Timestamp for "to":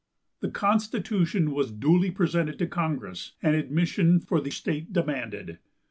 2.57-2.65